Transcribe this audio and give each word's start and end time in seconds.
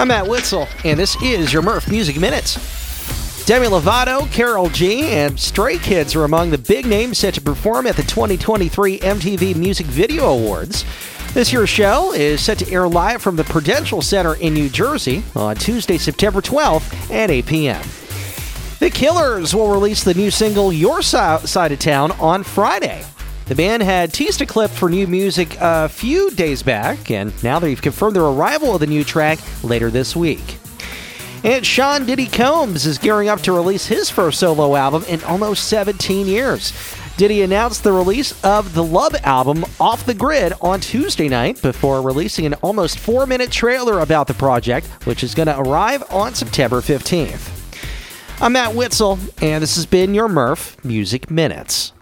I'm 0.00 0.08
Matt 0.08 0.28
Witzel, 0.28 0.66
and 0.82 0.98
this 0.98 1.14
is 1.20 1.52
your 1.52 1.60
Merf 1.60 1.90
Music 1.90 2.18
Minutes. 2.18 2.54
Demi 3.44 3.66
Lovato, 3.66 4.32
Karol 4.32 4.70
G, 4.70 5.02
and 5.02 5.38
Stray 5.38 5.76
Kids 5.76 6.16
are 6.16 6.24
among 6.24 6.48
the 6.48 6.56
big 6.56 6.86
names 6.86 7.18
set 7.18 7.34
to 7.34 7.42
perform 7.42 7.86
at 7.86 7.96
the 7.96 8.02
2023 8.04 9.00
MTV 9.00 9.54
Music 9.56 9.84
Video 9.84 10.28
Awards. 10.28 10.86
This 11.34 11.52
year's 11.52 11.68
show 11.68 12.14
is 12.14 12.40
set 12.40 12.58
to 12.60 12.72
air 12.72 12.88
live 12.88 13.20
from 13.20 13.36
the 13.36 13.44
Prudential 13.44 14.00
Center 14.00 14.36
in 14.36 14.54
New 14.54 14.70
Jersey 14.70 15.22
on 15.36 15.56
Tuesday, 15.56 15.98
September 15.98 16.40
12th 16.40 17.10
at 17.10 17.30
8 17.30 17.44
p.m. 17.44 17.84
The 18.78 18.88
Killers 18.88 19.54
will 19.54 19.70
release 19.70 20.02
the 20.02 20.14
new 20.14 20.30
single 20.30 20.72
Your 20.72 21.02
Side 21.02 21.72
of 21.72 21.78
Town 21.78 22.12
on 22.12 22.42
Friday. 22.42 23.04
The 23.50 23.56
band 23.56 23.82
had 23.82 24.12
teased 24.12 24.40
a 24.42 24.46
clip 24.46 24.70
for 24.70 24.88
new 24.88 25.08
music 25.08 25.56
a 25.60 25.88
few 25.88 26.30
days 26.30 26.62
back, 26.62 27.10
and 27.10 27.32
now 27.42 27.58
they've 27.58 27.82
confirmed 27.82 28.14
their 28.14 28.22
arrival 28.22 28.74
of 28.74 28.80
the 28.80 28.86
new 28.86 29.02
track 29.02 29.40
later 29.64 29.90
this 29.90 30.14
week. 30.14 30.58
And 31.42 31.66
Sean 31.66 32.06
Diddy 32.06 32.28
Combs 32.28 32.86
is 32.86 32.96
gearing 32.96 33.28
up 33.28 33.40
to 33.40 33.52
release 33.52 33.86
his 33.86 34.08
first 34.08 34.38
solo 34.38 34.76
album 34.76 35.02
in 35.08 35.20
almost 35.24 35.66
17 35.66 36.28
years. 36.28 36.72
Diddy 37.16 37.42
announced 37.42 37.82
the 37.82 37.90
release 37.90 38.40
of 38.44 38.72
the 38.72 38.84
Love 38.84 39.16
album 39.24 39.64
Off 39.80 40.06
the 40.06 40.14
Grid 40.14 40.52
on 40.60 40.78
Tuesday 40.78 41.28
night 41.28 41.60
before 41.60 42.02
releasing 42.02 42.46
an 42.46 42.54
almost 42.62 43.00
four 43.00 43.26
minute 43.26 43.50
trailer 43.50 43.98
about 43.98 44.28
the 44.28 44.34
project, 44.34 44.86
which 45.08 45.24
is 45.24 45.34
going 45.34 45.48
to 45.48 45.58
arrive 45.58 46.04
on 46.12 46.36
September 46.36 46.80
15th. 46.80 47.50
I'm 48.40 48.52
Matt 48.52 48.76
Witzel, 48.76 49.18
and 49.42 49.60
this 49.60 49.74
has 49.74 49.86
been 49.86 50.14
your 50.14 50.28
Merf 50.28 50.84
Music 50.84 51.32
Minutes. 51.32 51.92